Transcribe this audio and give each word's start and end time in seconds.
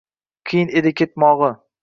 Qiyin 0.51 0.73
edi 0.81 0.95
ketmog’i. 1.03 1.53